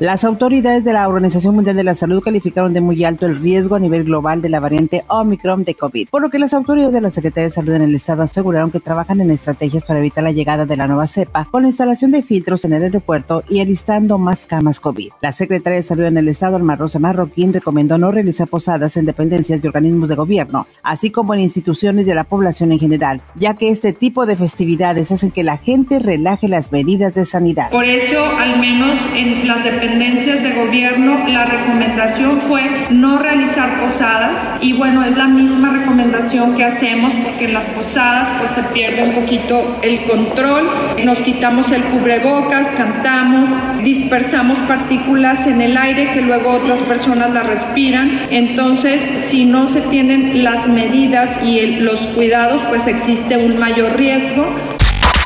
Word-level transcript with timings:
Las 0.00 0.24
autoridades 0.24 0.82
de 0.82 0.94
la 0.94 1.06
Organización 1.06 1.54
Mundial 1.54 1.76
de 1.76 1.84
la 1.84 1.94
Salud 1.94 2.22
calificaron 2.22 2.72
de 2.72 2.80
muy 2.80 3.04
alto 3.04 3.26
el 3.26 3.38
riesgo 3.38 3.74
a 3.74 3.78
nivel 3.78 4.04
global 4.04 4.40
de 4.40 4.48
la 4.48 4.58
variante 4.58 5.04
Omicron 5.08 5.62
de 5.62 5.74
COVID, 5.74 6.08
por 6.08 6.22
lo 6.22 6.30
que 6.30 6.38
las 6.38 6.54
autoridades 6.54 6.94
de 6.94 7.02
la 7.02 7.10
Secretaría 7.10 7.44
de 7.44 7.50
Salud 7.50 7.74
en 7.74 7.82
el 7.82 7.94
estado 7.94 8.22
aseguraron 8.22 8.70
que 8.70 8.80
trabajan 8.80 9.20
en 9.20 9.30
estrategias 9.30 9.84
para 9.84 10.00
evitar 10.00 10.24
la 10.24 10.32
llegada 10.32 10.64
de 10.64 10.78
la 10.78 10.86
nueva 10.86 11.06
cepa 11.06 11.46
con 11.50 11.64
la 11.64 11.68
instalación 11.68 12.12
de 12.12 12.22
filtros 12.22 12.64
en 12.64 12.72
el 12.72 12.84
aeropuerto 12.84 13.44
y 13.50 13.60
alistando 13.60 14.16
más 14.16 14.46
camas 14.46 14.80
COVID. 14.80 15.10
La 15.20 15.32
Secretaría 15.32 15.76
de 15.76 15.82
Salud 15.82 16.04
en 16.04 16.16
el 16.16 16.28
estado, 16.28 16.56
Alma 16.56 16.76
Rosa 16.76 16.98
Marroquín, 16.98 17.52
recomendó 17.52 17.98
no 17.98 18.10
realizar 18.10 18.48
posadas 18.48 18.96
en 18.96 19.04
dependencias 19.04 19.60
de 19.60 19.68
organismos 19.68 20.08
de 20.08 20.14
gobierno, 20.14 20.66
así 20.82 21.10
como 21.10 21.34
en 21.34 21.40
instituciones 21.40 22.06
de 22.06 22.14
la 22.14 22.24
población 22.24 22.72
en 22.72 22.78
general, 22.78 23.20
ya 23.34 23.52
que 23.52 23.68
este 23.68 23.92
tipo 23.92 24.24
de 24.24 24.36
festividades 24.36 25.12
hacen 25.12 25.30
que 25.30 25.44
la 25.44 25.58
gente 25.58 25.98
relaje 25.98 26.48
las 26.48 26.72
medidas 26.72 27.12
de 27.12 27.26
sanidad. 27.26 27.70
Por 27.70 27.84
eso, 27.84 28.24
al 28.38 28.58
menos 28.58 28.98
en 29.14 29.46
las 29.46 29.62
dependencias 29.62 29.89
de 29.98 30.52
gobierno 30.52 31.26
la 31.28 31.44
recomendación 31.46 32.40
fue 32.42 32.86
no 32.90 33.18
realizar 33.18 33.80
posadas. 33.80 34.56
Y 34.60 34.74
bueno, 34.74 35.02
es 35.04 35.16
la 35.16 35.26
misma 35.26 35.70
recomendación 35.70 36.56
que 36.56 36.64
hacemos 36.64 37.12
porque 37.24 37.46
en 37.46 37.54
las 37.54 37.64
posadas 37.66 38.28
pues 38.38 38.52
se 38.52 38.62
pierde 38.72 39.02
un 39.02 39.12
poquito 39.12 39.78
el 39.82 40.02
control, 40.04 40.70
nos 41.04 41.18
quitamos 41.18 41.70
el 41.72 41.82
cubrebocas, 41.82 42.68
cantamos, 42.76 43.48
dispersamos 43.82 44.58
partículas 44.68 45.46
en 45.46 45.60
el 45.60 45.76
aire 45.76 46.12
que 46.14 46.20
luego 46.20 46.50
otras 46.50 46.80
personas 46.80 47.32
la 47.32 47.42
respiran, 47.42 48.26
entonces 48.30 49.02
si 49.26 49.44
no 49.44 49.68
se 49.72 49.80
tienen 49.82 50.44
las 50.44 50.68
medidas 50.68 51.42
y 51.42 51.76
los 51.76 51.98
cuidados 52.14 52.62
pues 52.68 52.86
existe 52.86 53.36
un 53.36 53.58
mayor 53.58 53.96
riesgo 53.96 54.46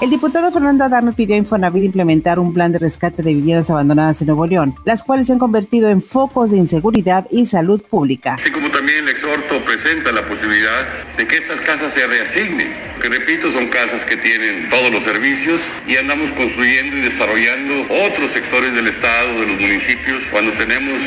el 0.00 0.10
diputado 0.10 0.52
Fernando 0.52 0.84
Adame 0.84 1.12
pidió 1.12 1.34
a 1.34 1.38
Infonavit 1.38 1.84
implementar 1.84 2.38
un 2.38 2.52
plan 2.52 2.70
de 2.70 2.78
rescate 2.78 3.22
de 3.22 3.32
viviendas 3.32 3.70
abandonadas 3.70 4.20
en 4.20 4.26
Nuevo 4.26 4.46
León, 4.46 4.74
las 4.84 5.02
cuales 5.02 5.26
se 5.26 5.32
han 5.32 5.38
convertido 5.38 5.88
en 5.88 6.02
focos 6.02 6.50
de 6.50 6.58
inseguridad 6.58 7.26
y 7.30 7.46
salud 7.46 7.80
pública. 7.80 8.34
Así 8.34 8.50
como 8.50 8.70
también 8.70 9.04
el 9.04 9.08
exhorto 9.08 9.64
presenta 9.64 10.12
la 10.12 10.26
posibilidad 10.28 10.86
de 11.16 11.26
que 11.26 11.36
estas 11.36 11.60
casas 11.60 11.94
se 11.94 12.06
reasignen, 12.06 12.74
que 13.00 13.08
repito, 13.08 13.50
son 13.52 13.68
casas 13.68 14.04
que 14.04 14.16
tienen 14.18 14.68
todos 14.68 14.90
los 14.90 15.02
servicios 15.02 15.60
y 15.86 15.96
andamos 15.96 16.30
construyendo 16.32 16.96
y 16.96 17.00
desarrollando 17.00 17.74
otros 18.06 18.32
sectores 18.32 18.74
del 18.74 18.88
Estado, 18.88 19.40
de 19.40 19.46
los 19.46 19.60
municipios, 19.60 20.22
cuando 20.30 20.52
tenemos 20.52 21.00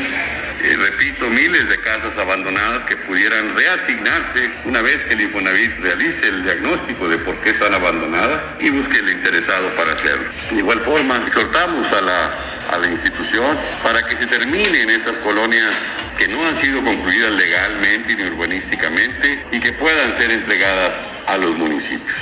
eh, 0.62 0.76
repito, 0.78 1.30
miles 1.30 1.70
de 1.70 1.78
casas 1.80 2.18
abandonadas 2.18 2.84
que 2.84 2.98
pudieran 2.98 3.56
reasignarse 3.56 4.50
una 4.66 4.82
vez 4.82 4.98
que 5.06 5.14
el 5.14 5.22
Infonavit 5.22 5.80
realice 5.80 6.28
el 6.28 6.44
diagnóstico 6.44 7.08
de 7.08 7.18
por 7.20 7.36
qué 7.42 7.52
están 7.52 7.74
abandonadas 7.74 8.42
y 8.60 8.70
busque 8.70 9.00
el 9.00 9.10
interesado 9.10 9.70
para 9.76 9.94
hacerlo. 9.94 10.30
De 10.52 10.58
igual 10.58 10.80
forma, 10.82 11.24
exhortamos 11.26 11.92
a 11.92 12.02
la, 12.02 12.26
a 12.72 12.78
la 12.78 12.90
institución 12.90 13.58
para 13.84 14.06
que 14.06 14.18
se 14.18 14.28
terminen 14.28 14.90
estas 14.90 15.18
colonias 15.20 15.74
que 16.18 16.28
no 16.28 16.46
han 16.46 16.58
sido 16.58 16.84
concluidas 16.84 17.32
legalmente 17.32 18.16
ni 18.16 18.24
urbanísticamente 18.24 19.46
y 19.52 19.60
que 19.60 19.72
puedan 19.74 20.14
ser 20.14 20.32
entregadas 20.32 20.94
a 21.26 21.38
los 21.38 21.56
municipios. 21.58 22.18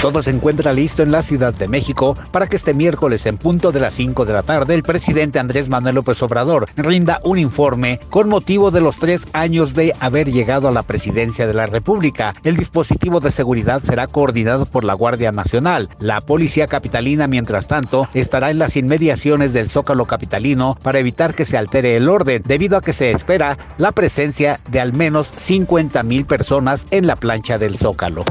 Todo 0.00 0.22
se 0.22 0.30
encuentra 0.30 0.74
listo 0.74 1.02
en 1.02 1.10
la 1.10 1.22
Ciudad 1.22 1.54
de 1.54 1.68
México 1.68 2.16
para 2.30 2.46
que 2.46 2.56
este 2.56 2.74
miércoles 2.74 3.24
en 3.24 3.38
punto 3.38 3.72
de 3.72 3.80
las 3.80 3.94
5 3.94 4.26
de 4.26 4.32
la 4.34 4.42
tarde 4.42 4.74
el 4.74 4.82
presidente 4.82 5.38
Andrés 5.38 5.70
Manuel 5.70 5.96
López 5.96 6.22
Obrador 6.22 6.68
rinda 6.76 7.20
un 7.24 7.38
informe 7.38 7.98
con 8.10 8.28
motivo 8.28 8.70
de 8.70 8.82
los 8.82 8.98
tres 8.98 9.26
años 9.32 9.74
de 9.74 9.94
haber 9.98 10.30
llegado 10.30 10.68
a 10.68 10.70
la 10.72 10.82
presidencia 10.82 11.46
de 11.46 11.54
la 11.54 11.66
República. 11.66 12.34
El 12.44 12.56
dispositivo 12.56 13.20
de 13.20 13.30
seguridad 13.30 13.82
será 13.82 14.06
coordinado 14.06 14.66
por 14.66 14.84
la 14.84 14.92
Guardia 14.92 15.32
Nacional. 15.32 15.88
La 15.98 16.20
Policía 16.20 16.66
Capitalina, 16.66 17.26
mientras 17.26 17.66
tanto, 17.66 18.08
estará 18.12 18.50
en 18.50 18.58
las 18.58 18.76
inmediaciones 18.76 19.54
del 19.54 19.70
Zócalo 19.70 20.04
Capitalino 20.04 20.76
para 20.82 20.98
evitar 20.98 21.34
que 21.34 21.46
se 21.46 21.56
altere 21.56 21.96
el 21.96 22.08
orden, 22.08 22.42
debido 22.46 22.76
a 22.76 22.82
que 22.82 22.92
se 22.92 23.10
espera 23.10 23.56
la 23.78 23.92
presencia 23.92 24.60
de 24.70 24.80
al 24.80 24.92
menos 24.92 25.32
50 25.36 26.02
mil 26.02 26.26
personas 26.26 26.86
en 26.90 27.06
la 27.06 27.16
plancha 27.16 27.58
del 27.58 27.78
Zócalo. 27.78 28.24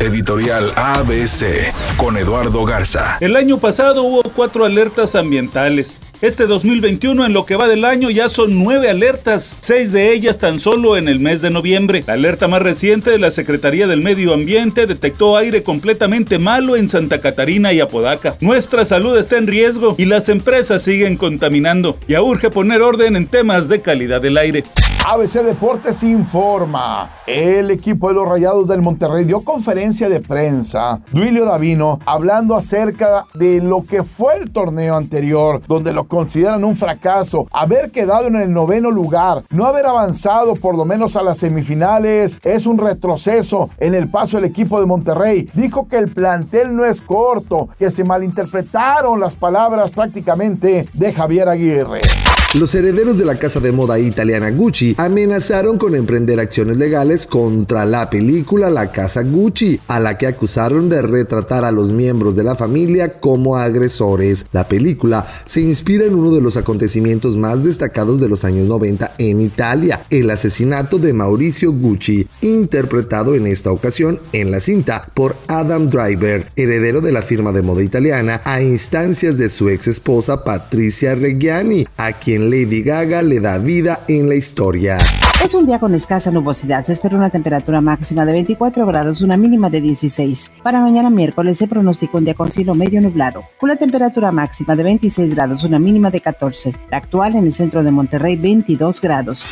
Editorial 0.00 0.72
ABC 0.74 1.72
con 1.96 2.16
Eduardo 2.16 2.64
Garza. 2.64 3.16
El 3.20 3.36
año 3.36 3.58
pasado 3.58 4.02
hubo 4.02 4.22
cuatro 4.22 4.64
alertas 4.64 5.14
ambientales. 5.14 6.00
Este 6.20 6.46
2021 6.46 7.26
en 7.26 7.32
lo 7.32 7.46
que 7.46 7.54
va 7.54 7.68
del 7.68 7.84
año 7.84 8.10
ya 8.10 8.28
son 8.28 8.58
nueve 8.58 8.90
alertas, 8.90 9.56
seis 9.60 9.92
de 9.92 10.12
ellas 10.12 10.38
tan 10.38 10.58
solo 10.58 10.96
en 10.96 11.06
el 11.06 11.20
mes 11.20 11.42
de 11.42 11.50
noviembre. 11.50 12.02
La 12.06 12.14
alerta 12.14 12.48
más 12.48 12.62
reciente 12.62 13.10
de 13.10 13.18
la 13.18 13.30
Secretaría 13.30 13.86
del 13.86 14.02
Medio 14.02 14.34
Ambiente 14.34 14.86
detectó 14.86 15.36
aire 15.36 15.62
completamente 15.62 16.38
malo 16.38 16.76
en 16.76 16.88
Santa 16.88 17.20
Catarina 17.20 17.72
y 17.72 17.80
Apodaca. 17.80 18.36
Nuestra 18.40 18.84
salud 18.84 19.16
está 19.16 19.36
en 19.36 19.46
riesgo 19.46 19.94
y 19.96 20.06
las 20.06 20.28
empresas 20.28 20.82
siguen 20.82 21.16
contaminando. 21.16 21.98
Ya 22.08 22.20
urge 22.20 22.50
poner 22.50 22.82
orden 22.82 23.16
en 23.16 23.26
temas 23.26 23.68
de 23.68 23.80
calidad 23.80 24.20
del 24.20 24.38
aire. 24.38 24.64
ABC 25.06 25.42
Deportes 25.42 26.02
informa. 26.02 27.10
El 27.26 27.70
equipo 27.70 28.08
de 28.08 28.14
los 28.14 28.26
Rayados 28.26 28.66
del 28.66 28.80
Monterrey 28.80 29.26
dio 29.26 29.42
conferencia 29.42 30.08
de 30.08 30.20
prensa. 30.20 31.02
Duilio 31.12 31.44
Davino 31.44 31.98
hablando 32.06 32.56
acerca 32.56 33.26
de 33.34 33.60
lo 33.60 33.84
que 33.84 34.02
fue 34.02 34.38
el 34.38 34.50
torneo 34.50 34.96
anterior, 34.96 35.60
donde 35.68 35.92
lo 35.92 36.04
consideran 36.04 36.64
un 36.64 36.78
fracaso. 36.78 37.46
Haber 37.52 37.90
quedado 37.90 38.28
en 38.28 38.36
el 38.36 38.50
noveno 38.50 38.90
lugar, 38.90 39.42
no 39.50 39.66
haber 39.66 39.84
avanzado 39.84 40.54
por 40.54 40.74
lo 40.74 40.86
menos 40.86 41.16
a 41.16 41.22
las 41.22 41.36
semifinales, 41.36 42.38
es 42.42 42.64
un 42.64 42.78
retroceso 42.78 43.68
en 43.76 43.94
el 43.94 44.08
paso 44.08 44.38
del 44.38 44.46
equipo 44.46 44.80
de 44.80 44.86
Monterrey. 44.86 45.46
Dijo 45.52 45.86
que 45.86 45.98
el 45.98 46.08
plantel 46.08 46.74
no 46.74 46.86
es 46.86 47.02
corto, 47.02 47.68
que 47.78 47.90
se 47.90 48.04
malinterpretaron 48.04 49.20
las 49.20 49.36
palabras 49.36 49.90
prácticamente 49.90 50.88
de 50.94 51.12
Javier 51.12 51.50
Aguirre. 51.50 52.00
Los 52.54 52.72
herederos 52.76 53.18
de 53.18 53.24
la 53.24 53.36
casa 53.36 53.58
de 53.58 53.72
moda 53.72 53.98
italiana 53.98 54.48
Gucci 54.52 54.94
amenazaron 54.96 55.76
con 55.76 55.96
emprender 55.96 56.38
acciones 56.38 56.76
legales 56.76 57.26
contra 57.26 57.84
la 57.84 58.08
película 58.08 58.70
La 58.70 58.92
Casa 58.92 59.24
Gucci, 59.24 59.80
a 59.88 59.98
la 59.98 60.16
que 60.16 60.28
acusaron 60.28 60.88
de 60.88 61.02
retratar 61.02 61.64
a 61.64 61.72
los 61.72 61.90
miembros 61.90 62.36
de 62.36 62.44
la 62.44 62.54
familia 62.54 63.18
como 63.18 63.56
agresores. 63.56 64.46
La 64.52 64.68
película 64.68 65.26
se 65.44 65.62
inspira 65.62 66.04
en 66.04 66.14
uno 66.14 66.30
de 66.30 66.40
los 66.40 66.56
acontecimientos 66.56 67.36
más 67.36 67.64
destacados 67.64 68.20
de 68.20 68.28
los 68.28 68.44
años 68.44 68.68
90 68.68 69.14
en 69.18 69.40
Italia, 69.40 70.06
el 70.08 70.30
asesinato 70.30 71.00
de 71.00 71.12
Mauricio 71.12 71.72
Gucci, 71.72 72.28
interpretado 72.40 73.34
en 73.34 73.48
esta 73.48 73.72
ocasión 73.72 74.20
en 74.32 74.52
la 74.52 74.60
cinta 74.60 75.10
por 75.14 75.34
Adam 75.48 75.88
Driver, 75.88 76.46
heredero 76.54 77.00
de 77.00 77.10
la 77.10 77.22
firma 77.22 77.50
de 77.50 77.62
moda 77.62 77.82
italiana, 77.82 78.40
a 78.44 78.62
instancias 78.62 79.36
de 79.38 79.48
su 79.48 79.70
ex 79.70 79.88
esposa 79.88 80.44
Patricia 80.44 81.16
Reggiani, 81.16 81.88
a 81.96 82.12
quien 82.44 82.50
Lady 82.50 82.82
Gaga 82.82 83.22
le 83.22 83.40
da 83.40 83.58
vida 83.58 84.00
en 84.08 84.28
la 84.28 84.34
historia. 84.34 84.98
Es 85.44 85.54
un 85.54 85.66
día 85.66 85.78
con 85.78 85.94
escasa 85.94 86.30
nubosidad. 86.30 86.84
Se 86.84 86.92
espera 86.92 87.16
una 87.16 87.30
temperatura 87.30 87.80
máxima 87.80 88.24
de 88.24 88.32
24 88.32 88.86
grados, 88.86 89.20
una 89.20 89.36
mínima 89.36 89.68
de 89.68 89.80
16. 89.80 90.50
Para 90.62 90.80
mañana 90.80 91.10
miércoles 91.10 91.58
se 91.58 91.68
pronostica 91.68 92.16
un 92.16 92.24
día 92.24 92.34
con 92.34 92.50
cielo 92.50 92.74
medio 92.74 93.00
nublado. 93.00 93.44
Una 93.60 93.76
temperatura 93.76 94.32
máxima 94.32 94.74
de 94.74 94.82
26 94.82 95.34
grados, 95.34 95.64
una 95.64 95.78
mínima 95.78 96.10
de 96.10 96.20
14. 96.20 96.74
La 96.90 96.98
actual 96.98 97.34
en 97.36 97.44
el 97.44 97.52
centro 97.52 97.82
de 97.82 97.90
Monterrey, 97.90 98.36
22 98.36 99.00
grados. 99.00 99.46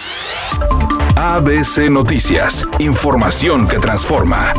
ABC 1.16 1.90
Noticias. 1.90 2.66
Información 2.78 3.68
que 3.68 3.78
transforma. 3.78 4.54